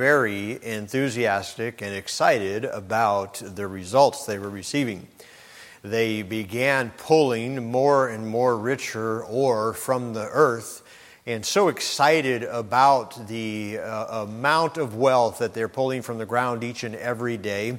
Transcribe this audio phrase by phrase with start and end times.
[0.00, 5.06] very enthusiastic and excited about the results they were receiving.
[5.82, 10.82] They began pulling more and more richer ore from the earth
[11.26, 16.64] and so excited about the uh, amount of wealth that they're pulling from the ground
[16.64, 17.78] each and every day.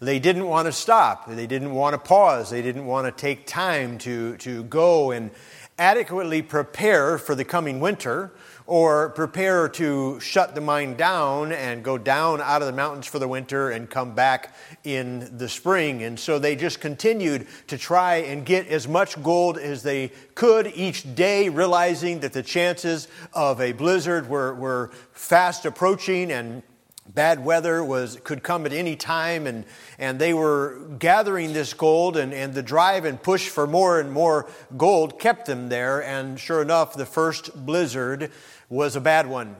[0.00, 1.30] They didn't want to stop.
[1.30, 2.50] They didn't want to pause.
[2.50, 5.30] They didn't want to take time to, to go and
[5.78, 8.32] adequately prepare for the coming winter
[8.66, 13.18] or prepare to shut the mine down and go down out of the mountains for
[13.18, 16.02] the winter and come back in the spring.
[16.02, 20.72] And so they just continued to try and get as much gold as they could
[20.74, 26.62] each day, realizing that the chances of a blizzard were, were fast approaching and
[27.06, 29.64] bad weather was could come at any time and,
[29.98, 34.10] and they were gathering this gold and, and the drive and push for more and
[34.10, 38.32] more gold kept them there and sure enough the first blizzard
[38.68, 39.56] was a bad one.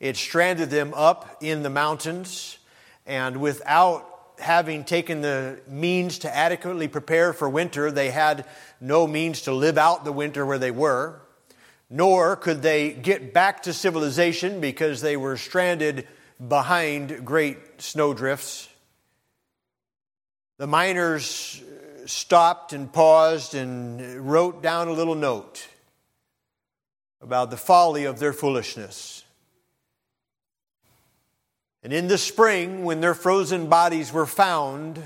[0.00, 2.58] It stranded them up in the mountains,
[3.06, 8.46] and without having taken the means to adequately prepare for winter, they had
[8.80, 11.20] no means to live out the winter where they were,
[11.88, 16.06] nor could they get back to civilization because they were stranded
[16.46, 18.68] behind great snowdrifts.
[20.58, 21.62] The miners
[22.06, 25.66] stopped and paused and wrote down a little note
[27.20, 29.24] about the folly of their foolishness.
[31.82, 35.02] And in the spring, when their frozen bodies were found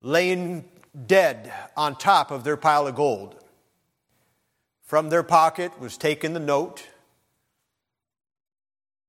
[0.00, 0.64] laying
[1.06, 3.36] dead on top of their pile of gold,
[4.84, 6.86] from their pocket was taken the note,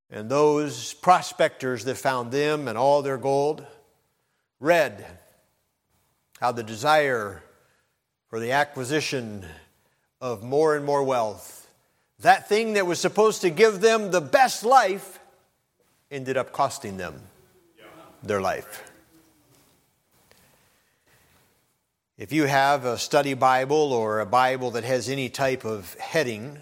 [0.10, 3.66] and those prospectors that found them and all their gold
[4.60, 5.06] read
[6.40, 7.44] how the desire
[8.30, 9.46] for the acquisition
[10.20, 11.61] of more and more wealth
[12.22, 15.20] that thing that was supposed to give them the best life
[16.10, 17.22] ended up costing them
[18.24, 18.88] their life.
[22.18, 26.60] If you have a study Bible or a Bible that has any type of heading,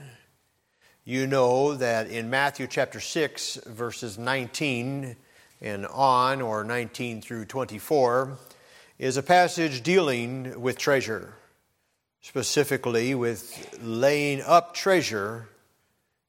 [1.03, 5.17] you know that in Matthew chapter 6, verses 19
[5.59, 8.37] and on, or 19 through 24,
[8.97, 11.33] is a passage dealing with treasure
[12.21, 15.47] specifically with laying up treasure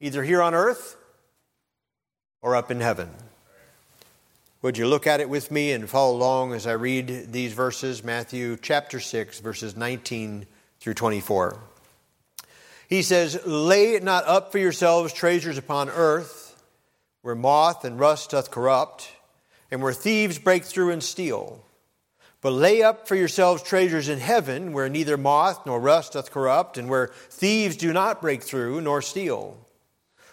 [0.00, 0.96] either here on earth
[2.42, 3.10] or up in heaven.
[4.62, 8.04] Would you look at it with me and follow along as I read these verses?
[8.04, 10.46] Matthew chapter 6, verses 19
[10.80, 11.58] through 24.
[12.88, 16.62] He says, Lay not up for yourselves treasures upon earth,
[17.22, 19.10] where moth and rust doth corrupt,
[19.70, 21.64] and where thieves break through and steal.
[22.40, 26.78] But lay up for yourselves treasures in heaven, where neither moth nor rust doth corrupt,
[26.78, 29.58] and where thieves do not break through nor steal.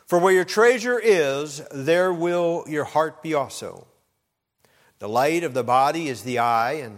[0.05, 3.87] For where your treasure is, there will your heart be also.
[4.99, 6.97] The light of the body is the eye, and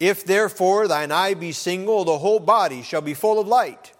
[0.00, 3.92] if therefore thine eye be single, the whole body shall be full of light.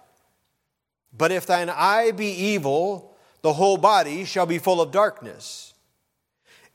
[1.15, 5.73] But if thine eye be evil, the whole body shall be full of darkness.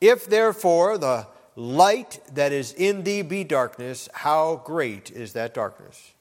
[0.01, 1.27] If therefore the
[1.61, 6.13] light that is in thee be darkness, how great is that darkness?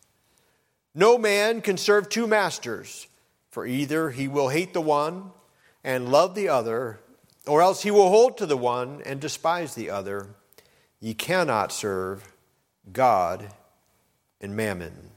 [0.93, 3.07] No man can serve two masters,
[3.49, 5.31] for either he will hate the one
[5.81, 6.99] and love the other,
[7.47, 10.27] or else he will hold to the one and despise the other.
[10.99, 12.33] Ye cannot serve
[12.91, 13.47] God
[14.41, 15.11] and mammon.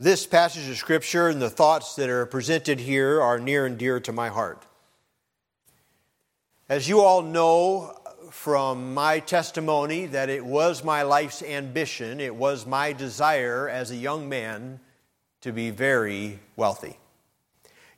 [0.00, 4.00] This passage of Scripture and the thoughts that are presented here are near and dear
[4.00, 4.64] to my heart.
[6.68, 7.94] As you all know,
[8.32, 13.96] from my testimony that it was my life's ambition, it was my desire as a
[13.96, 14.80] young man
[15.42, 16.96] to be very wealthy.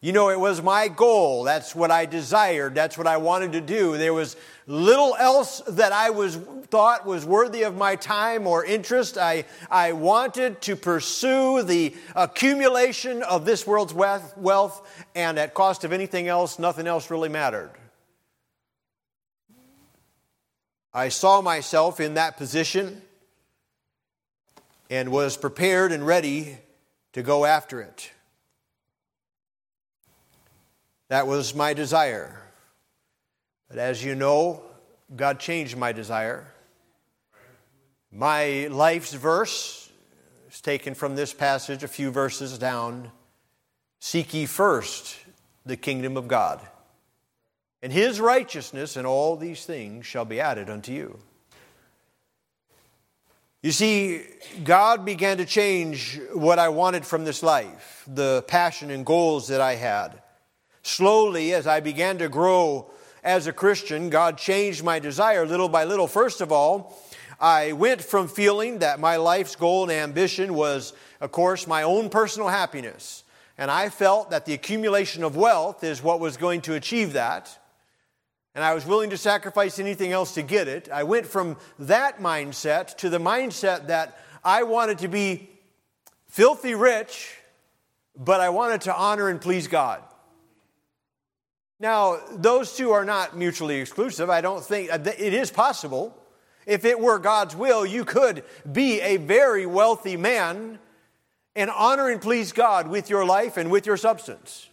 [0.00, 1.45] You know, it was my goal.
[1.45, 2.75] That's what I desired.
[2.75, 3.97] That's what I wanted to do.
[3.97, 4.37] There was
[4.67, 9.16] little else that I was thought was worthy of my time or interest.
[9.16, 15.93] I, I wanted to pursue the accumulation of this world's wealth, and at cost of
[15.93, 17.71] anything else, nothing else really mattered.
[20.94, 23.02] I saw myself in that position
[24.88, 26.56] and was prepared and ready
[27.14, 28.12] to go after it.
[31.08, 32.41] That was my desire.
[33.68, 34.62] But as you know,
[35.16, 36.46] God changed my desire.
[38.12, 39.91] My life's verse
[40.48, 43.10] is taken from this passage a few verses down.
[43.98, 45.16] Seek ye first
[45.66, 46.60] the kingdom of God
[47.84, 51.19] and his righteousness, and all these things shall be added unto you.
[53.63, 54.22] You see,
[54.65, 59.60] God began to change what I wanted from this life, the passion and goals that
[59.60, 60.22] I had,
[60.83, 62.91] slowly, as I began to grow
[63.22, 66.07] as a Christian, God changed my desire little by little.
[66.07, 66.98] First of all,
[67.39, 72.09] I went from feeling that my life's goal and ambition was, of course, my own
[72.09, 73.25] personal happiness.
[73.59, 77.59] And I felt that the accumulation of wealth is what was going to achieve that.
[78.54, 80.89] And I was willing to sacrifice anything else to get it.
[80.92, 85.51] I went from that mindset to the mindset that I wanted to be
[86.28, 87.36] filthy rich,
[88.16, 90.03] but I wanted to honor and please God.
[91.80, 94.30] Now, those two are not mutually exclusive.
[94.30, 96.16] I don't think uh, it is possible.
[96.66, 100.78] If it were God's will, you could be a very wealthy man
[101.56, 104.68] and honor and please God with your life and with your substance.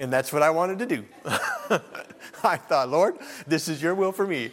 [0.00, 1.04] And that's what I wanted to do.
[2.42, 4.50] I thought, Lord, this is your will for me.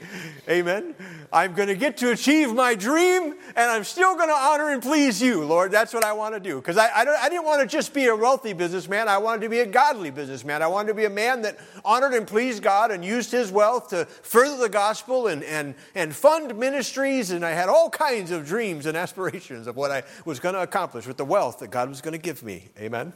[0.48, 0.94] Amen.
[1.34, 4.84] I'm going to get to achieve my dream, and I'm still going to honor and
[4.84, 5.72] please you, Lord.
[5.72, 6.58] That's what I want to do.
[6.58, 9.08] Because I, I, I, didn't want to just be a wealthy businessman.
[9.08, 10.62] I wanted to be a godly businessman.
[10.62, 13.90] I wanted to be a man that honored and pleased God and used his wealth
[13.90, 17.32] to further the gospel and, and, and fund ministries.
[17.32, 20.62] And I had all kinds of dreams and aspirations of what I was going to
[20.62, 22.70] accomplish with the wealth that God was going to give me.
[22.78, 23.12] Amen.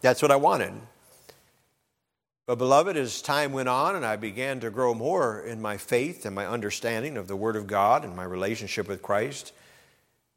[0.00, 0.72] That's what I wanted.
[2.46, 6.24] But, beloved, as time went on and I began to grow more in my faith
[6.24, 9.52] and my understanding of the Word of God and my relationship with Christ,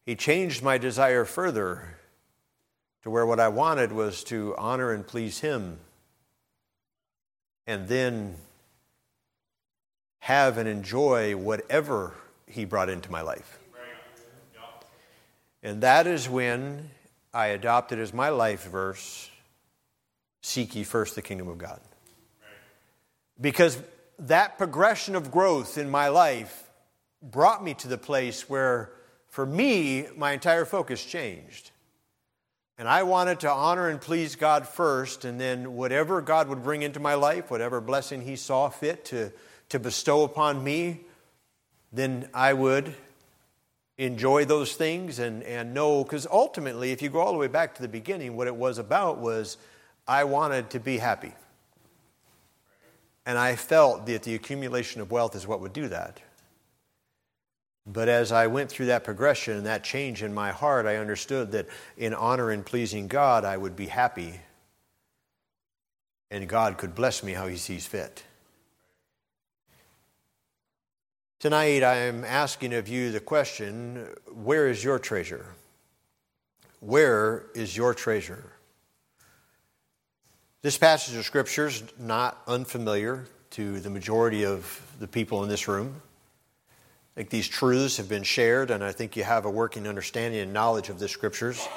[0.06, 1.96] He changed my desire further
[3.04, 5.78] to where what I wanted was to honor and please Him
[7.66, 8.36] and then
[10.20, 12.14] have and enjoy whatever
[12.46, 13.58] He brought into my life.
[15.64, 16.90] And that is when
[17.34, 19.31] I adopted as my life verse
[20.42, 21.80] Seek ye first the kingdom of God.
[23.40, 23.82] Because
[24.20, 26.70] that progression of growth in my life
[27.22, 28.92] brought me to the place where,
[29.28, 31.72] for me, my entire focus changed.
[32.78, 36.82] And I wanted to honor and please God first, and then whatever God would bring
[36.82, 39.32] into my life, whatever blessing He saw fit to,
[39.70, 41.02] to bestow upon me,
[41.94, 42.96] then I would
[43.98, 46.04] enjoy those things and, and know.
[46.04, 48.80] Because ultimately, if you go all the way back to the beginning, what it was
[48.80, 49.58] about was
[50.08, 51.34] I wanted to be happy.
[53.26, 56.20] And I felt that the accumulation of wealth is what would do that.
[57.86, 61.52] But as I went through that progression and that change in my heart, I understood
[61.52, 61.68] that
[61.98, 64.40] in honor and pleasing God, I would be happy.
[66.30, 68.24] And God could bless me how He sees fit.
[71.40, 75.48] Tonight, I am asking of you the question where is your treasure?
[76.82, 78.54] Where is your treasure?
[80.64, 85.68] This passage of Scripture is not unfamiliar to the majority of the people in this
[85.68, 86.04] room.
[86.70, 90.40] I think these truths have been shared, and I think you have a working understanding
[90.40, 91.68] and knowledge of the Scriptures.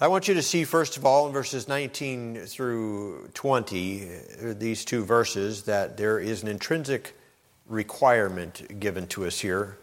[0.00, 4.08] I want you to see, first of all, in verses 19 through 20,
[4.54, 7.14] these two verses, that there is an intrinsic
[7.66, 9.76] requirement given to us here.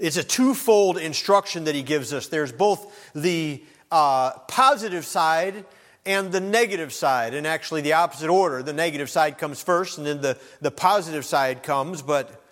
[0.00, 2.26] It's a twofold instruction that he gives us.
[2.26, 5.64] There's both the uh, positive side
[6.06, 8.62] and the negative side, and actually the opposite order.
[8.62, 12.00] The negative side comes first, and then the, the positive side comes.
[12.00, 12.42] But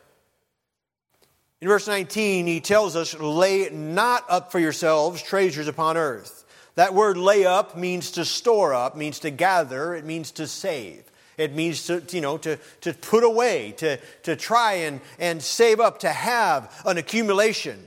[1.60, 6.44] in verse 19, he tells us, Lay not up for yourselves treasures upon earth.
[6.74, 11.04] That word lay up means to store up, means to gather, it means to save.
[11.38, 15.80] It means to, you know, to, to put away, to, to try and, and save
[15.80, 17.82] up, to have an accumulation.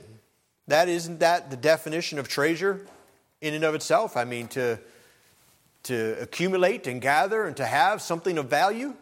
[0.66, 2.84] That isn't that the definition of treasure?
[3.40, 4.16] In and of itself.
[4.16, 4.78] I mean, to,
[5.84, 8.94] to accumulate and gather and to have something of value,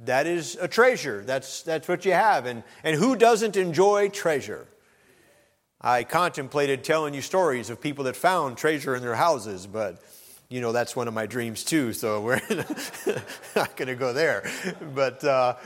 [0.00, 1.22] that is a treasure.
[1.24, 2.46] That's, that's what you have.
[2.46, 4.66] And, and who doesn't enjoy treasure?
[5.80, 10.02] I contemplated telling you stories of people that found treasure in their houses, but
[10.50, 11.94] you know that's one of my dreams too.
[11.94, 12.42] So we're
[13.56, 14.50] not going to go there.
[14.94, 15.56] But uh,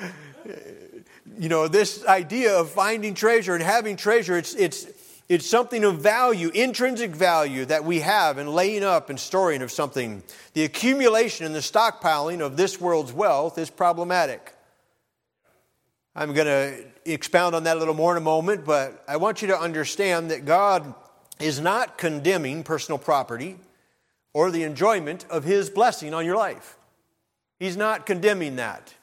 [1.37, 4.87] you know this idea of finding treasure and having treasure, it's it's
[5.29, 9.71] it's something of value, intrinsic value that we have in laying up and storing of
[9.71, 10.23] something.
[10.53, 14.55] The accumulation and the stockpiling of this world's wealth is problematic.
[16.15, 19.43] I'm going to expound on that a little more in a moment, but I want
[19.43, 20.95] you to understand that God
[21.41, 23.57] is not condemning personal property
[24.33, 26.77] or the enjoyment of His blessing on your life.
[27.59, 28.95] He's not condemning that.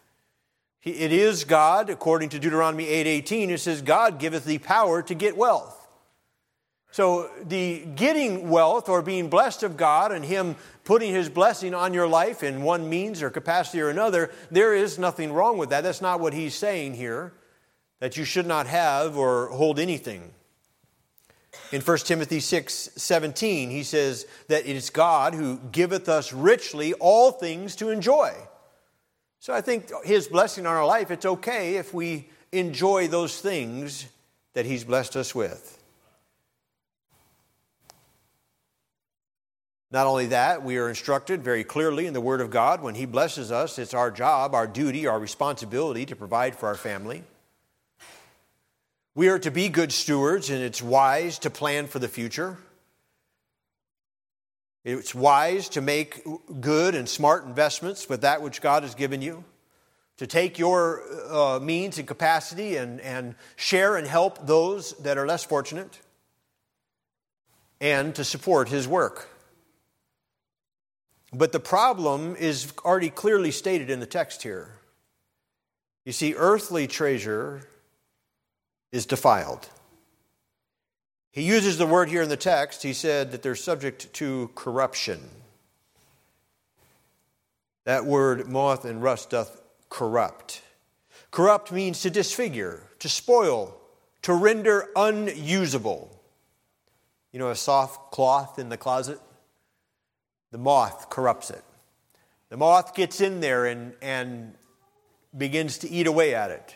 [0.84, 5.38] It is God, according to Deuteronomy 8:18, it says, God giveth thee power to get
[5.38, 5.81] wealth.
[6.94, 11.94] So, the getting wealth or being blessed of God and Him putting His blessing on
[11.94, 15.84] your life in one means or capacity or another, there is nothing wrong with that.
[15.84, 17.32] That's not what He's saying here,
[18.00, 20.34] that you should not have or hold anything.
[21.72, 26.94] In 1 Timothy 6 17, he says that it is God who giveth us richly
[26.96, 28.34] all things to enjoy.
[29.40, 34.08] So I think his blessing on our life, it's okay if we enjoy those things
[34.54, 35.81] that he's blessed us with.
[39.92, 43.06] Not only that, we are instructed very clearly in the Word of God when He
[43.06, 47.24] blesses us, it's our job, our duty, our responsibility to provide for our family.
[49.14, 52.58] We are to be good stewards, and it's wise to plan for the future.
[54.86, 56.24] It's wise to make
[56.62, 59.44] good and smart investments with that which God has given you,
[60.18, 65.28] to take your uh, means and capacity and, and share and help those that are
[65.28, 66.00] less fortunate,
[67.82, 69.28] and to support His work.
[71.34, 74.74] But the problem is already clearly stated in the text here.
[76.04, 77.70] You see, earthly treasure
[78.92, 79.70] is defiled.
[81.32, 82.84] He uses the word here in the text.
[82.84, 85.22] He said that they're subject to corruption.
[87.86, 90.62] That word, moth and rust, doth corrupt.
[91.32, 93.78] Corrupt means to disfigure, to spoil,
[94.24, 96.10] to render unusable.
[97.32, 99.20] You know, a soft cloth in the closet?
[100.52, 101.64] The moth corrupts it.
[102.50, 104.54] The moth gets in there and, and
[105.36, 106.76] begins to eat away at it.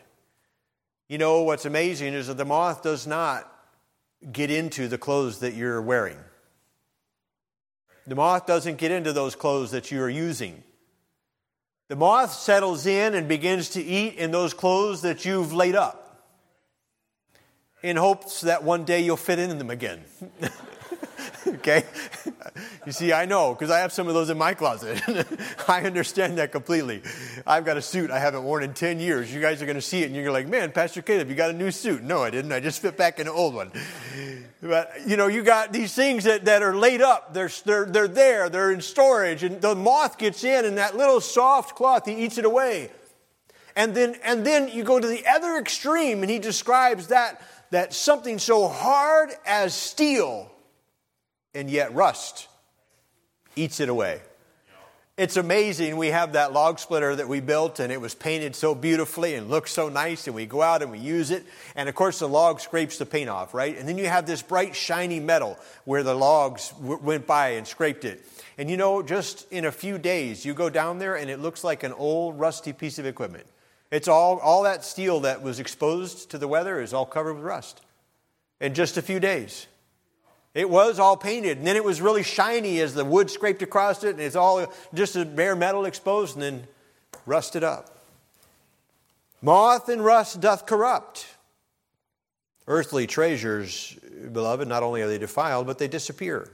[1.10, 3.52] You know, what's amazing is that the moth does not
[4.32, 6.18] get into the clothes that you're wearing.
[8.08, 10.64] The moth doesn't get into those clothes that you are using.
[11.88, 16.06] The moth settles in and begins to eat in those clothes that you've laid up
[17.84, 20.04] in hopes that one day you'll fit in them again.
[21.48, 21.84] okay?
[22.86, 25.02] You see, I know because I have some of those in my closet.
[25.68, 27.02] I understand that completely.
[27.46, 29.34] I've got a suit I haven't worn in 10 years.
[29.34, 31.50] You guys are going to see it and you're like, man, Pastor Caleb, you got
[31.50, 32.04] a new suit.
[32.04, 32.52] No, I didn't.
[32.52, 33.72] I just fit back in an old one.
[34.62, 37.34] But, you know, you got these things that, that are laid up.
[37.34, 38.50] They're, they're, they're there.
[38.50, 39.44] They're in storage.
[39.44, 42.92] And the moth gets in and that little soft cloth, he eats it away.
[43.76, 47.42] And then, and then you go to the other extreme and he describes that,
[47.72, 50.50] that something so hard as steel
[51.56, 52.48] and yet rust
[53.56, 54.22] eats it away.
[55.18, 55.96] It's amazing.
[55.96, 59.50] We have that log splitter that we built, and it was painted so beautifully and
[59.50, 61.46] looks so nice, and we go out and we use it.
[61.74, 63.78] And of course, the log scrapes the paint off, right?
[63.78, 67.66] And then you have this bright, shiny metal where the logs w- went by and
[67.66, 68.26] scraped it.
[68.58, 71.64] And you know, just in a few days, you go down there, and it looks
[71.64, 73.46] like an old, rusty piece of equipment.
[73.92, 77.44] It's all, all that steel that was exposed to the weather is all covered with
[77.46, 77.80] rust
[78.60, 79.68] in just a few days.
[80.56, 84.06] It was all painted, and then it was really shiny as the wood scraped across
[84.06, 86.68] it, and it's all just a bare metal exposed and then
[87.26, 88.00] rusted up.
[89.42, 91.28] Moth and rust doth corrupt.
[92.68, 94.00] Earthly treasures,
[94.32, 96.50] beloved, not only are they defiled, but they disappear.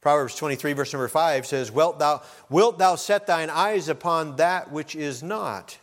[0.00, 4.70] Proverbs 23, verse number 5 says, Wilt thou, wilt thou set thine eyes upon that
[4.70, 5.78] which is not?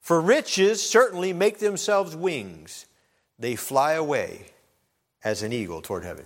[0.00, 2.84] For riches certainly make themselves wings,
[3.38, 4.52] they fly away
[5.24, 6.24] as an eagle toward heaven.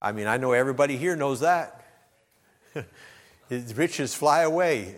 [0.00, 1.84] I mean, I know everybody here knows that.
[3.50, 4.96] Riches fly away.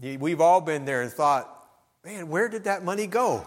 [0.00, 1.48] We've all been there and thought,
[2.04, 3.44] man, where did that money go?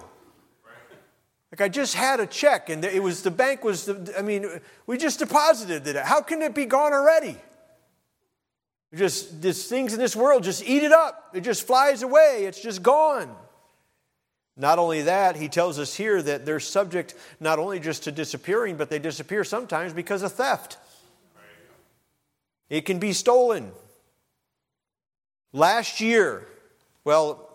[1.52, 3.88] Like I just had a check and it was the bank was
[4.18, 5.96] I mean we just deposited it.
[5.98, 7.38] How can it be gone already?
[8.96, 11.30] Just these things in this world just eat it up.
[11.36, 12.46] It just flies away.
[12.46, 13.36] It's just gone.
[14.56, 18.78] Not only that, he tells us here that they're subject not only just to disappearing,
[18.78, 20.78] but they disappear sometimes because of theft.
[22.70, 23.72] It can be stolen.
[25.52, 26.48] Last year,
[27.04, 27.52] well,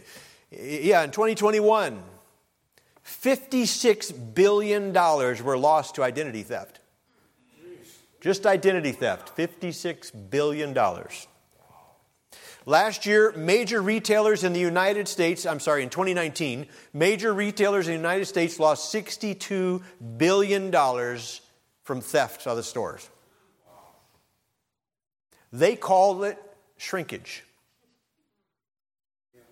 [0.50, 2.02] yeah, in 2021,
[3.04, 6.80] $56 billion were lost to identity theft.
[8.20, 10.76] Just identity theft, $56 billion.
[12.68, 17.92] Last year, major retailers in the United States, I'm sorry, in 2019, major retailers in
[17.92, 19.82] the United States lost $62
[20.16, 20.72] billion
[21.84, 23.08] from theft of the stores.
[25.52, 26.42] They call it
[26.76, 27.44] shrinkage.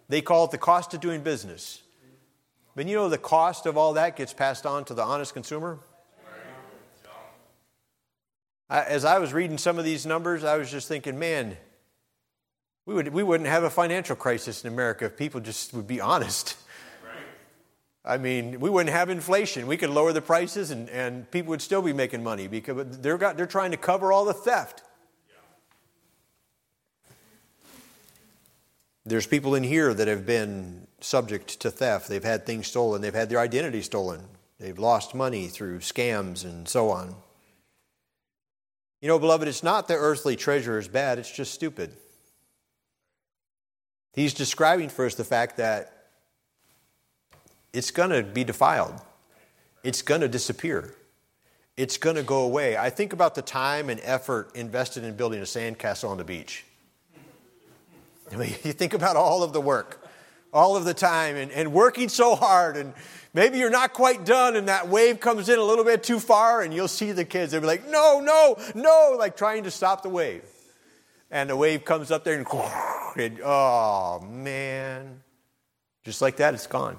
[0.09, 1.83] They call it the cost of doing business.
[2.75, 5.78] But you know the cost of all that gets passed on to the honest consumer?
[8.68, 11.56] As I was reading some of these numbers, I was just thinking, man,
[12.86, 16.00] we, would, we wouldn't have a financial crisis in America if people just would be
[16.00, 16.56] honest.
[18.04, 19.66] I mean, we wouldn't have inflation.
[19.66, 23.16] We could lower the prices and, and people would still be making money because they're,
[23.16, 24.82] got, they're trying to cover all the theft.
[29.06, 32.08] There's people in here that have been subject to theft.
[32.08, 34.20] They've had things stolen, they've had their identity stolen.
[34.60, 37.14] They've lost money through scams and so on.
[39.02, 41.96] You know, beloved, it's not the earthly treasure is bad, it's just stupid.
[44.14, 45.90] He's describing for us the fact that
[47.73, 48.94] it's going to be defiled,
[49.83, 50.94] it's going to disappear,
[51.76, 52.76] it's going to go away.
[52.76, 56.64] I think about the time and effort invested in building a sandcastle on the beach.
[58.33, 60.06] I mean, you think about all of the work,
[60.52, 62.94] all of the time, and, and working so hard, and
[63.33, 66.62] maybe you're not quite done, and that wave comes in a little bit too far,
[66.62, 67.50] and you'll see the kids.
[67.50, 70.44] They'll be like, no, no, no, like trying to stop the wave.
[71.34, 72.46] And the wave comes up there, and,
[73.18, 75.20] and oh, man.
[76.04, 76.96] Just like that, it's gone.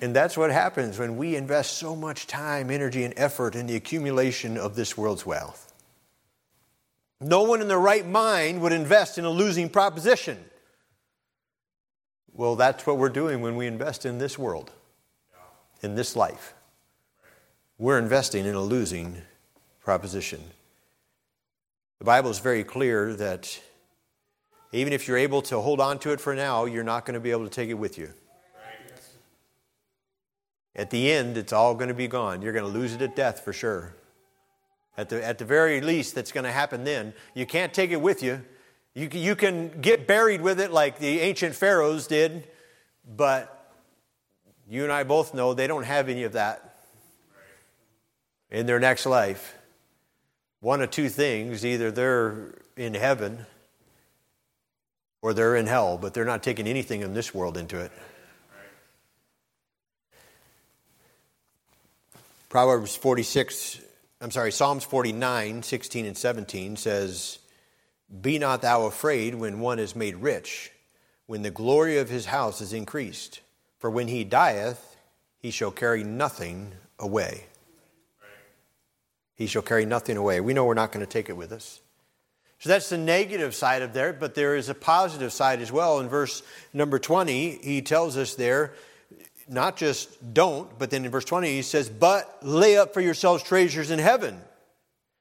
[0.00, 3.74] And that's what happens when we invest so much time, energy, and effort in the
[3.74, 5.74] accumulation of this world's wealth.
[7.20, 10.38] No one in their right mind would invest in a losing proposition.
[12.32, 14.70] Well, that's what we're doing when we invest in this world,
[15.82, 16.54] in this life.
[17.76, 19.22] We're investing in a losing
[19.80, 20.40] proposition.
[21.98, 23.60] The Bible is very clear that
[24.72, 27.20] even if you're able to hold on to it for now, you're not going to
[27.20, 28.12] be able to take it with you.
[30.76, 32.40] At the end, it's all going to be gone.
[32.40, 33.96] You're going to lose it at death for sure.
[34.96, 37.14] At the, at the very least, that's going to happen then.
[37.34, 38.44] You can't take it with you.
[38.94, 39.08] you.
[39.12, 42.46] You can get buried with it like the ancient pharaohs did,
[43.16, 43.72] but
[44.68, 46.76] you and I both know they don't have any of that
[48.52, 49.57] in their next life.
[50.60, 53.46] One of two things either they're in heaven
[55.22, 57.92] or they're in hell, but they're not taking anything in this world into it.
[62.48, 63.80] Proverbs 46,
[64.20, 67.38] I'm sorry, Psalms 49, 16 and 17 says,
[68.20, 70.72] Be not thou afraid when one is made rich,
[71.26, 73.40] when the glory of his house is increased.
[73.78, 74.96] For when he dieth,
[75.38, 77.44] he shall carry nothing away.
[79.38, 80.40] He shall carry nothing away.
[80.40, 81.80] We know we're not going to take it with us.
[82.58, 86.00] So that's the negative side of there, but there is a positive side as well.
[86.00, 86.42] In verse
[86.74, 88.74] number 20, he tells us there
[89.48, 93.44] not just don't, but then in verse 20 he says, But lay up for yourselves
[93.44, 94.40] treasures in heaven,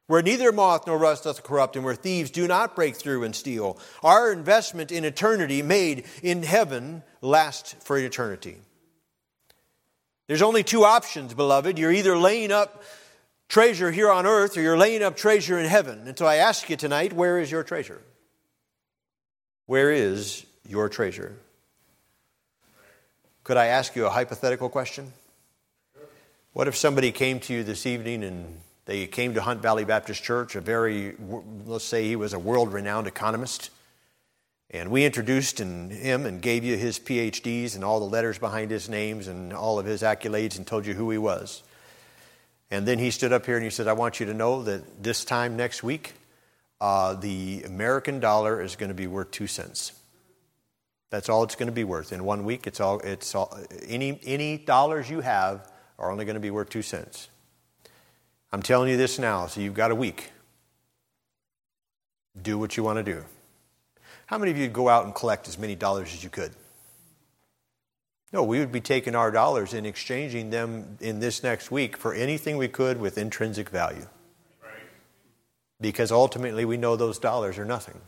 [0.07, 3.35] where neither moth nor rust doth corrupt, and where thieves do not break through and
[3.35, 3.77] steal.
[4.03, 8.57] Our investment in eternity made in heaven lasts for eternity.
[10.25, 11.77] There's only two options, beloved.
[11.77, 12.83] You're either laying up
[13.47, 16.07] treasure here on earth or you're laying up treasure in heaven.
[16.07, 18.01] And so I ask you tonight, where is your treasure?
[19.65, 21.35] Where is your treasure?
[23.43, 25.13] Could I ask you a hypothetical question?
[26.53, 30.23] What if somebody came to you this evening and they came to Hunt Valley Baptist
[30.23, 31.15] Church, a very,
[31.65, 33.69] let's say he was a world renowned economist,
[34.71, 38.89] and we introduced him and gave you his PhDs and all the letters behind his
[38.89, 41.63] names and all of his accolades and told you who he was.
[42.69, 45.01] And then he stood up here and he said, I want you to know that
[45.01, 46.13] this time next week,
[46.81, 49.93] uh, the American dollar is going to be worth two cents.
[51.09, 52.11] That's all it's going to be worth.
[52.11, 56.35] In one week, it's all, it's all, any, any dollars you have are only going
[56.35, 57.29] to be worth two cents.
[58.51, 60.31] I'm telling you this now, so you've got a week.
[62.41, 63.23] Do what you want to do.
[64.25, 66.51] How many of you go out and collect as many dollars as you could?
[68.33, 72.13] No, we would be taking our dollars and exchanging them in this next week for
[72.13, 74.07] anything we could with intrinsic value.
[75.79, 78.01] Because ultimately we know those dollars are nothing.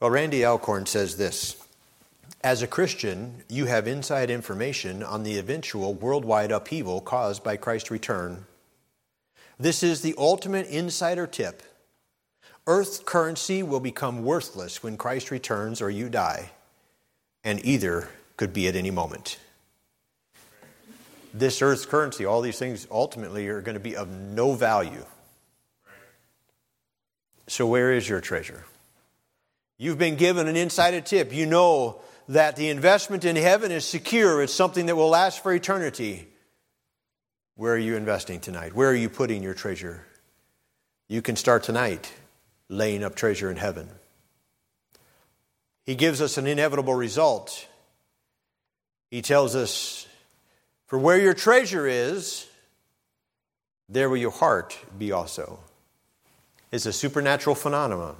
[0.00, 1.56] Well, Randy Alcorn says this
[2.42, 7.90] As a Christian, you have inside information on the eventual worldwide upheaval caused by Christ's
[7.90, 8.46] return.
[9.58, 11.62] This is the ultimate insider tip.
[12.66, 16.50] Earth's currency will become worthless when Christ returns or you die,
[17.46, 19.38] and either could be at any moment.
[21.32, 25.04] This earth's currency, all these things ultimately are going to be of no value.
[27.46, 28.64] So, where is your treasure?
[29.78, 31.32] You've been given an insider tip.
[31.32, 35.52] You know that the investment in heaven is secure, it's something that will last for
[35.52, 36.26] eternity.
[37.54, 38.74] Where are you investing tonight?
[38.74, 40.04] Where are you putting your treasure?
[41.08, 42.12] You can start tonight
[42.68, 43.88] laying up treasure in heaven.
[45.86, 47.68] He gives us an inevitable result.
[49.10, 50.08] He tells us,
[50.88, 52.46] For where your treasure is,
[53.88, 55.60] there will your heart be also.
[56.72, 58.16] It's a supernatural phenomenon.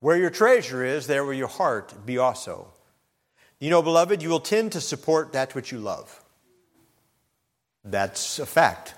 [0.00, 2.68] Where your treasure is, there will your heart be also.
[3.58, 6.22] You know, beloved, you will tend to support that which you love.
[7.82, 8.94] That's a fact.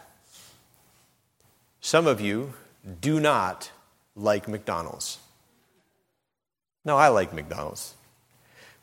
[1.81, 2.53] Some of you
[3.01, 3.71] do not
[4.17, 5.19] like McDonald's.
[6.85, 7.95] No, I like McDonald's.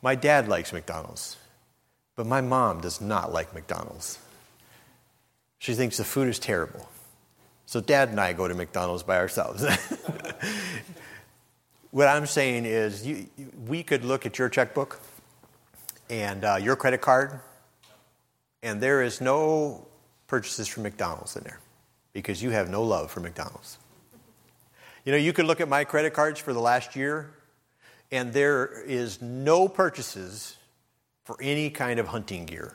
[0.02, 1.36] My dad likes McDonald's.
[2.18, 4.18] But my mom does not like McDonald's.
[5.60, 6.88] She thinks the food is terrible.
[7.66, 9.62] So dad and I go to McDonald's by ourselves.
[11.92, 13.28] what I'm saying is, you,
[13.68, 14.98] we could look at your checkbook
[16.10, 17.38] and uh, your credit card,
[18.64, 19.86] and there is no
[20.26, 21.60] purchases from McDonald's in there
[22.12, 23.78] because you have no love for McDonald's.
[25.04, 27.30] You know, you could look at my credit cards for the last year,
[28.10, 30.56] and there is no purchases
[31.24, 32.74] for any kind of hunting gear.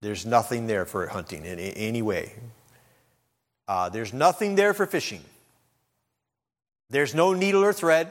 [0.00, 2.32] There's nothing there for hunting in any way.
[3.66, 5.22] Uh, there's nothing there for fishing.
[6.90, 8.10] There's no needle or thread.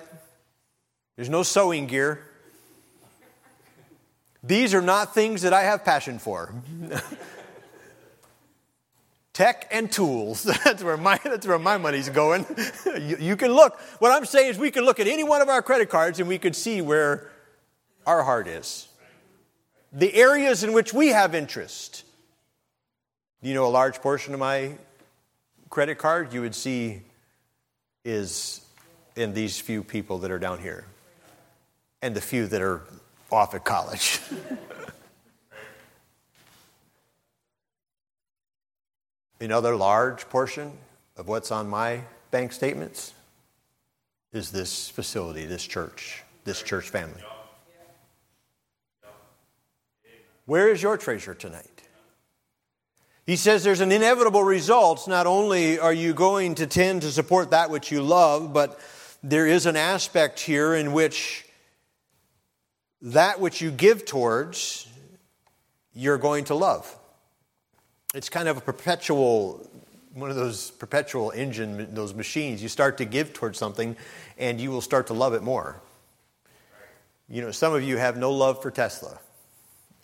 [1.16, 2.24] There's no sewing gear.
[4.44, 6.54] These are not things that I have passion for.
[9.38, 10.42] Tech and tools.
[10.64, 12.44] That's where my, that's where my money's going.
[12.86, 13.80] you, you can look.
[14.00, 16.28] What I'm saying is, we can look at any one of our credit cards and
[16.28, 17.30] we could see where
[18.08, 18.88] our heart is.
[19.94, 22.04] The areas in which we have interest.
[23.44, 24.72] You know, a large portion of my
[25.70, 27.04] credit card you would see
[28.04, 28.66] is
[29.16, 30.84] in these few people that are down here
[32.02, 32.82] and the few that are
[33.32, 34.20] off at college.
[39.40, 40.72] Another large portion
[41.16, 43.14] of what's on my bank statements
[44.34, 47.22] is this facility, this church, this church family.
[50.46, 51.84] Where is your treasure tonight?
[53.26, 55.08] He says there's an inevitable result.
[55.08, 58.80] Not only are you going to tend to support that which you love, but
[59.22, 61.46] there is an aspect here in which
[63.02, 64.88] that which you give towards,
[65.94, 66.97] you're going to love.
[68.14, 69.70] It's kind of a perpetual,
[70.14, 72.64] one of those perpetual engine, those machines.
[72.64, 73.98] You start to give towards something,
[74.38, 75.82] and you will start to love it more.
[77.28, 79.20] You know, some of you have no love for Tesla.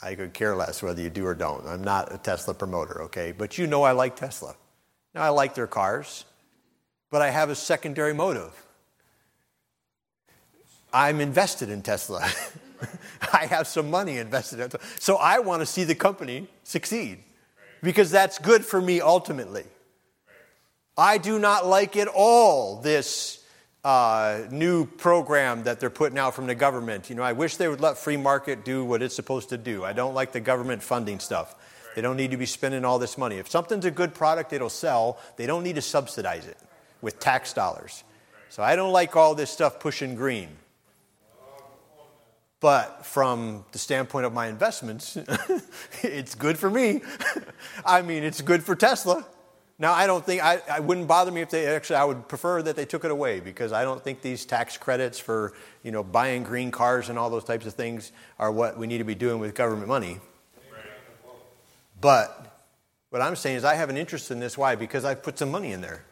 [0.02, 1.66] I could care less whether you do or don't.
[1.66, 3.32] I'm not a Tesla promoter, okay?
[3.32, 4.56] But you know I like Tesla.
[5.16, 6.26] Now, I like their cars,
[7.10, 8.52] but I have a secondary motive.
[10.92, 12.30] I'm invested in Tesla.
[13.34, 14.72] I have some money invested in.
[15.00, 17.20] So I want to see the company succeed
[17.84, 19.65] because that's good for me ultimately.
[20.98, 23.43] I do not like at all this
[23.84, 27.10] uh, new program that they're putting out from the government.
[27.10, 29.84] You know, I wish they would let free market do what it's supposed to do.
[29.84, 31.56] I don't like the government funding stuff.
[31.96, 33.36] They don't need to be spending all this money.
[33.38, 35.19] If something's a good product, it'll sell.
[35.36, 36.58] They don't need to subsidize it
[37.02, 38.04] with tax dollars.
[38.50, 40.48] So I don't like all this stuff pushing green.
[42.63, 45.17] But from the standpoint of my investments,
[46.02, 47.02] it's good for me.
[47.86, 49.26] I mean, it's good for Tesla.
[49.78, 52.62] Now, I don't think, I, I wouldn't bother me if they actually, I would prefer
[52.62, 55.52] that they took it away because I don't think these tax credits for,
[55.84, 58.99] you know, buying green cars and all those types of things are what we need
[58.99, 60.21] to be doing with government money.
[61.99, 62.63] But
[63.10, 64.58] what I'm saying is I have an interest in this.
[64.58, 64.76] Why?
[64.76, 66.06] Because I've put some money in there.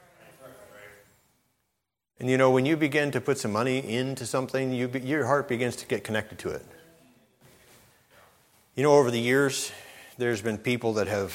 [2.22, 5.48] And you know, when you begin to put some money into something, you, your heart
[5.48, 6.64] begins to get connected to it.
[8.76, 9.72] You know, over the years,
[10.20, 11.34] there's been people that have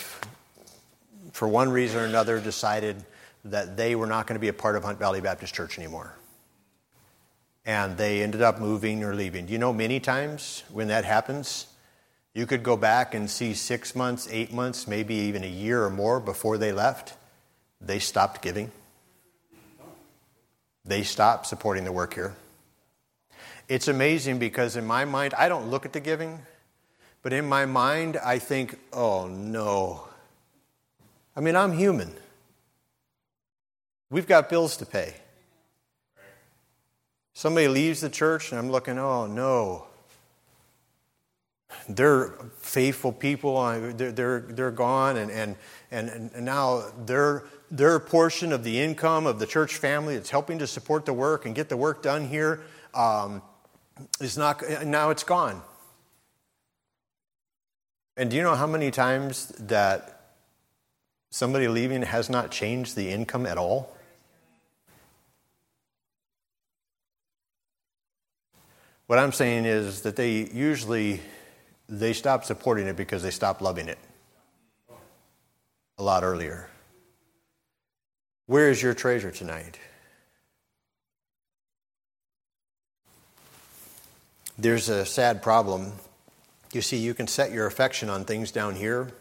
[1.33, 3.05] for one reason or another, decided
[3.47, 6.15] that they were not going to be a part of Hunt Valley Baptist Church anymore.
[7.65, 9.49] And they ended up moving or leaving.
[9.49, 11.67] You know many times when that happens,
[12.33, 15.91] you could go back and see six months, eight months, maybe even a year or
[15.91, 17.15] more before they left,
[17.81, 18.71] they stopped giving.
[20.87, 22.37] They stopped supporting the work here.
[23.69, 26.41] It's amazing because in my mind, I don't look at the giving,
[27.23, 30.07] but in my mind, I think, oh no,
[31.35, 32.15] I mean, I'm human.
[34.09, 35.15] We've got bills to pay.
[37.35, 39.87] Somebody leaves the church, and I'm looking, oh no.
[41.89, 43.61] They're faithful people,
[43.93, 45.57] they're, they're, they're gone, and, and,
[45.91, 50.59] and, and now their, their portion of the income of the church family that's helping
[50.59, 52.63] to support the work and get the work done here
[52.95, 53.43] um,
[54.21, 55.63] is not, now it's gone.
[58.17, 60.35] And do you know how many times that
[61.31, 63.95] somebody leaving has not changed the income at all?
[69.07, 71.21] What I'm saying is that they usually
[71.89, 73.99] they stop supporting it because they stop loving it
[75.99, 76.69] a lot earlier.
[78.47, 79.79] Where is your treasure tonight?
[84.59, 85.93] There's a sad problem.
[86.73, 89.13] You see, you can set your affection on things down here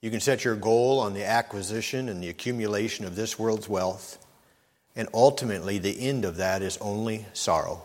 [0.00, 4.24] you can set your goal on the acquisition and the accumulation of this world's wealth,
[4.94, 7.82] and ultimately the end of that is only sorrow.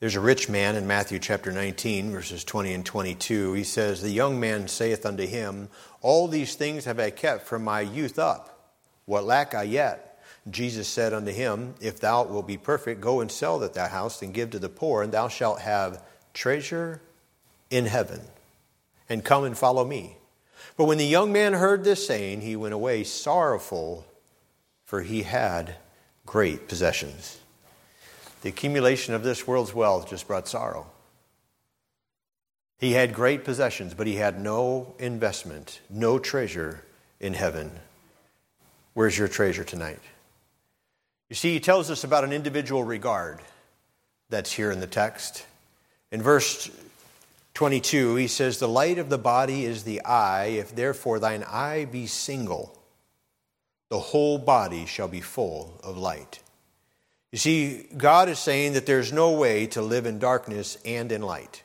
[0.00, 3.52] There's a rich man in Matthew chapter 19, verses 20 and 22.
[3.52, 5.68] He says, The young man saith unto him,
[6.00, 8.51] All these things have I kept from my youth up.
[9.06, 10.20] What lack I yet?
[10.50, 14.22] Jesus said unto him, If thou wilt be perfect, go and sell that thou hast,
[14.22, 16.02] and give to the poor, and thou shalt have
[16.34, 17.00] treasure
[17.70, 18.20] in heaven.
[19.08, 20.16] And come and follow me.
[20.76, 24.06] But when the young man heard this saying, he went away sorrowful,
[24.84, 25.76] for he had
[26.26, 27.38] great possessions.
[28.42, 30.86] The accumulation of this world's wealth just brought sorrow.
[32.78, 36.82] He had great possessions, but he had no investment, no treasure
[37.20, 37.70] in heaven.
[38.94, 40.00] Where's your treasure tonight?
[41.28, 43.40] You see, he tells us about an individual regard
[44.28, 45.46] that's here in the text.
[46.10, 46.70] In verse
[47.54, 50.46] 22, he says, The light of the body is the eye.
[50.46, 52.78] If therefore thine eye be single,
[53.88, 56.40] the whole body shall be full of light.
[57.30, 61.22] You see, God is saying that there's no way to live in darkness and in
[61.22, 61.62] light.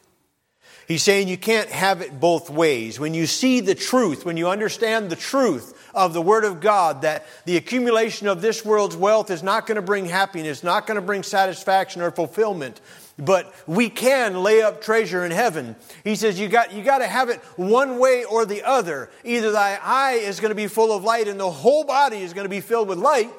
[0.87, 2.97] He's saying you can't have it both ways.
[3.01, 7.01] When you see the truth, when you understand the truth of the Word of God,
[7.01, 10.95] that the accumulation of this world's wealth is not going to bring happiness, not going
[10.95, 12.79] to bring satisfaction or fulfillment,
[13.17, 15.75] but we can lay up treasure in heaven.
[16.03, 19.09] He says you got, you got to have it one way or the other.
[19.23, 22.33] Either thy eye is going to be full of light and the whole body is
[22.33, 23.31] going to be filled with light,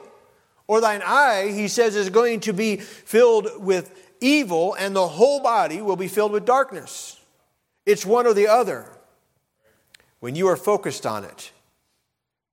[0.67, 3.91] or thine eye, he says, is going to be filled with
[4.21, 7.19] evil, and the whole body will be filled with darkness.
[7.87, 8.85] It's one or the other.
[10.21, 11.53] When you are focused on it,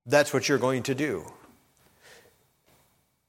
[0.06, 1.26] that's what you're going to do.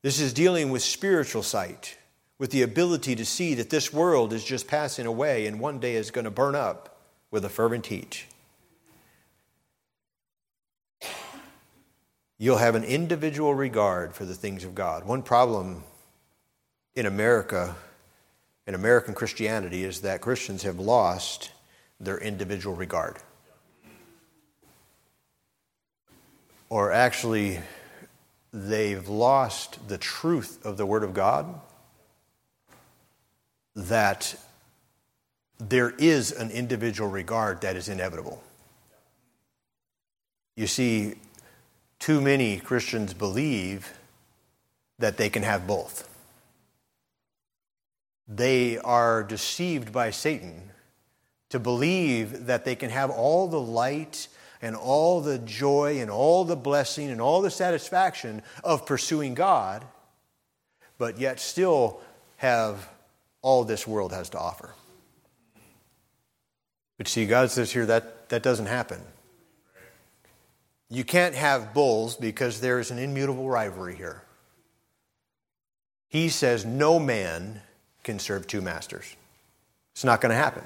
[0.02, 1.98] This is dealing with spiritual sight,
[2.38, 5.94] with the ability to see that this world is just passing away and one day
[5.96, 8.24] is going to burn up with a fervent heat.
[12.38, 15.04] You'll have an individual regard for the things of God.
[15.04, 15.82] One problem
[16.94, 17.74] in America,
[18.66, 21.52] in American Christianity, is that Christians have lost
[21.98, 23.16] their individual regard.
[26.68, 27.60] Or actually,
[28.52, 31.60] they've lost the truth of the Word of God
[33.74, 34.34] that
[35.58, 38.42] there is an individual regard that is inevitable.
[40.56, 41.14] You see,
[41.98, 43.92] too many Christians believe
[44.98, 46.08] that they can have both.
[48.26, 50.70] They are deceived by Satan
[51.50, 54.28] to believe that they can have all the light
[54.62, 59.84] and all the joy and all the blessing and all the satisfaction of pursuing God,
[60.98, 62.00] but yet still
[62.36, 62.88] have
[63.42, 64.74] all this world has to offer.
[66.98, 69.00] But see, God says here that that doesn't happen.
[70.88, 74.22] You can't have bulls because there is an immutable rivalry here.
[76.08, 77.60] He says no man
[78.04, 79.16] can serve two masters.
[79.92, 80.62] It's not going to happen.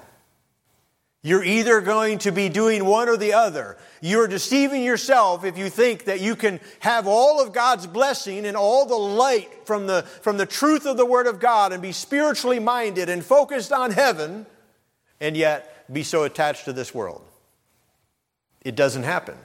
[1.23, 3.77] You're either going to be doing one or the other.
[4.01, 8.57] You're deceiving yourself if you think that you can have all of God's blessing and
[8.57, 11.93] all the light from the, from the truth of the Word of God and be
[11.93, 14.47] spiritually minded and focused on heaven
[15.21, 17.23] and yet be so attached to this world.
[18.63, 19.37] It doesn't happen.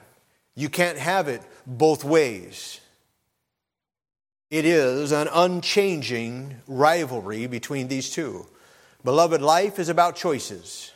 [0.55, 2.79] You can't have it both ways.
[4.49, 8.45] It is an unchanging rivalry between these two.
[9.03, 10.93] Beloved, life is about choices.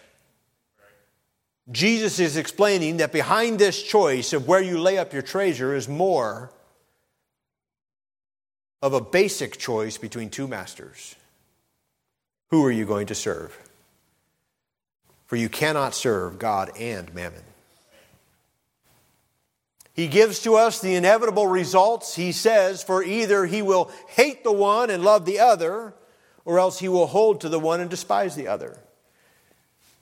[1.72, 5.88] Jesus is explaining that behind this choice of where you lay up your treasure is
[5.88, 6.52] more
[8.82, 11.16] of a basic choice between two masters.
[12.50, 13.56] Who are you going to serve?
[15.28, 17.44] For you cannot serve God and mammon.
[19.94, 22.16] He gives to us the inevitable results.
[22.16, 25.94] He says, for either he will hate the one and love the other,
[26.46, 28.80] or else he will hold to the one and despise the other.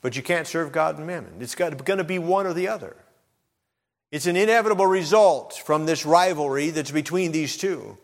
[0.00, 1.34] But you can't serve God and mammon.
[1.40, 2.96] It's going to be one or the other.
[4.10, 7.98] It's an inevitable result from this rivalry that's between these two.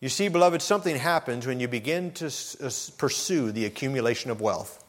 [0.00, 4.82] You see, beloved, something happens when you begin to uh, pursue the accumulation of wealth.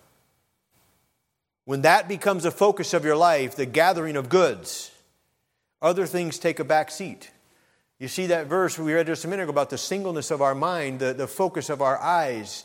[1.65, 4.91] When that becomes a focus of your life, the gathering of goods,
[5.81, 7.29] other things take a back seat.
[7.99, 10.55] You see that verse we read just a minute ago about the singleness of our
[10.55, 12.63] mind, the, the focus of our eyes.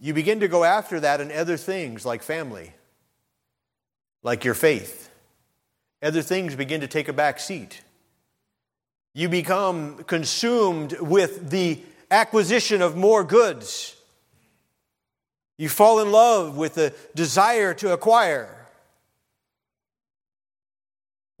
[0.00, 2.72] You begin to go after that in other things like family,
[4.22, 5.10] like your faith.
[6.02, 7.82] Other things begin to take a back seat.
[9.12, 13.94] You become consumed with the acquisition of more goods.
[15.58, 18.60] You fall in love with the desire to acquire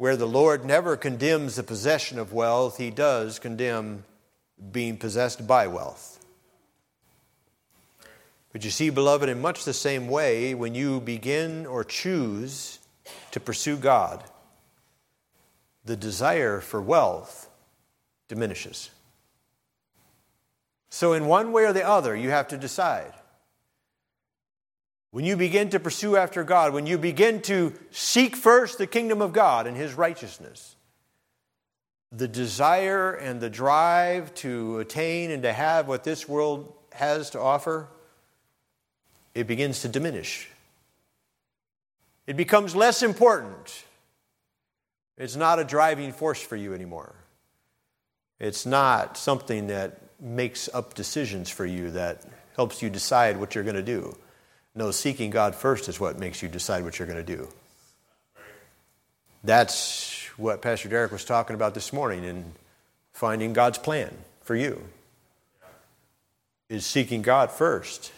[0.00, 4.04] where the Lord never condemns the possession of wealth, he does condemn
[4.72, 6.19] being possessed by wealth.
[8.52, 12.80] But you see, beloved, in much the same way, when you begin or choose
[13.30, 14.24] to pursue God,
[15.84, 17.48] the desire for wealth
[18.28, 18.90] diminishes.
[20.90, 23.12] So, in one way or the other, you have to decide.
[25.12, 29.22] When you begin to pursue after God, when you begin to seek first the kingdom
[29.22, 30.76] of God and His righteousness,
[32.12, 37.40] the desire and the drive to attain and to have what this world has to
[37.40, 37.88] offer,
[39.34, 40.48] it begins to diminish.
[42.26, 43.84] It becomes less important.
[45.18, 47.14] It's not a driving force for you anymore.
[48.38, 52.22] It's not something that makes up decisions for you, that
[52.56, 54.16] helps you decide what you're going to do.
[54.74, 57.48] No, seeking God first is what makes you decide what you're going to do.
[59.42, 62.52] That's what Pastor Derek was talking about this morning in
[63.12, 64.10] finding God's plan
[64.42, 64.82] for you.
[66.68, 68.12] Is seeking God first.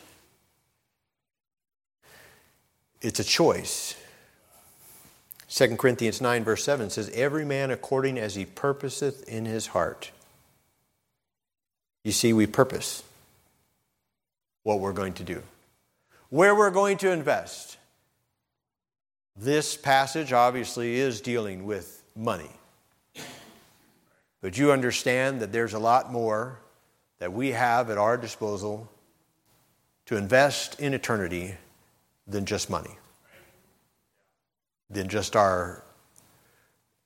[3.02, 3.96] It's a choice.
[5.48, 10.12] 2 Corinthians 9, verse 7 says, Every man according as he purposeth in his heart.
[12.04, 13.02] You see, we purpose
[14.62, 15.42] what we're going to do,
[16.30, 17.76] where we're going to invest.
[19.36, 22.50] This passage obviously is dealing with money.
[24.40, 26.58] But you understand that there's a lot more
[27.18, 28.88] that we have at our disposal
[30.06, 31.56] to invest in eternity
[32.26, 32.96] than just money,
[34.90, 35.82] than just our,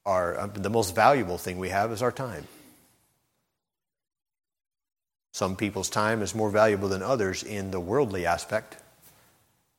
[0.05, 2.46] our uh, the most valuable thing we have is our time.
[5.33, 8.79] Some people's time is more valuable than others in the worldly aspect.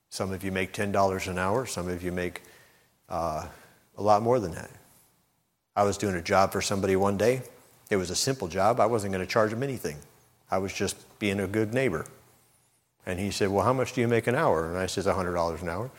[0.09, 2.43] Some of you make $10 an hour, some of you make
[3.09, 3.47] uh,
[3.97, 4.69] a lot more than that.
[5.75, 7.41] I was doing a job for somebody one day.
[7.89, 8.79] It was a simple job.
[8.79, 9.97] I wasn't going to charge them anything.
[10.49, 12.05] I was just being a good neighbor.
[13.07, 14.69] And he said, Well, how much do you make an hour?
[14.69, 15.89] And I said, $100 an hour.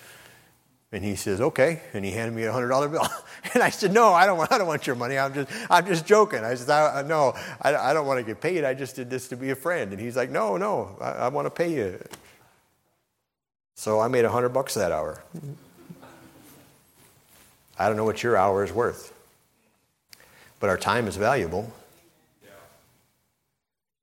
[0.90, 1.82] And he says, okay.
[1.92, 3.06] And he handed me a hundred dollar bill.
[3.54, 5.16] And I said, no, I don't want, I don't want your money.
[5.18, 6.44] I'm just, I'm just joking.
[6.44, 8.64] I said, I, no, I, I don't want to get paid.
[8.64, 9.92] I just did this to be a friend.
[9.92, 12.02] And he's like, no, no, I, I want to pay you.
[13.74, 15.22] So I made a hundred bucks that hour.
[17.78, 19.14] I don't know what your hour is worth,
[20.58, 21.72] but our time is valuable.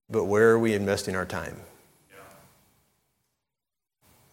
[0.10, 1.60] But where are we investing our time?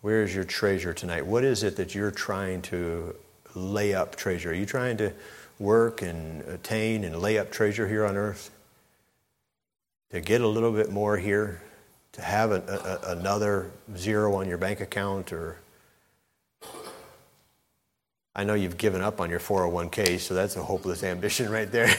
[0.03, 1.25] Where is your treasure tonight?
[1.25, 3.15] What is it that you're trying to
[3.55, 4.51] lay up treasure?
[4.51, 5.13] Are you trying to
[5.61, 8.51] work and attain and lay up treasure here on earth?
[10.11, 11.63] To get a little bit more here?
[12.15, 15.33] To have a, a, another zero on your bank account?
[15.33, 15.59] Or
[18.35, 21.95] I know you've given up on your 401k, so that's a hopeless ambition right there.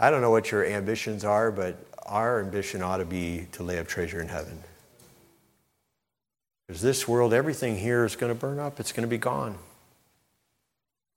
[0.00, 1.76] I don't know what your ambitions are, but
[2.06, 4.62] our ambition ought to be to lay up treasure in heaven.
[6.68, 9.56] Because this world, everything here is going to burn up, it's going to be gone.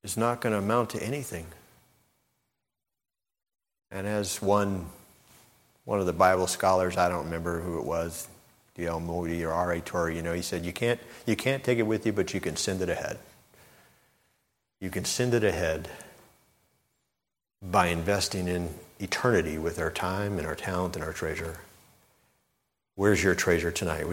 [0.03, 1.45] It's not going to amount to anything.
[3.91, 4.85] And as one,
[5.83, 8.29] one of the Bible scholars, I don't remember who it was,
[8.75, 9.01] D.L.
[9.01, 9.81] Moody or R.A.
[9.81, 12.39] Torrey, you know, he said, you can't, you can't take it with you, but you
[12.39, 13.19] can send it ahead.
[14.79, 15.89] You can send it ahead
[17.61, 21.59] by investing in eternity with our time and our talent and our treasure.
[22.95, 24.07] Where's your treasure tonight?
[24.07, 24.09] Would you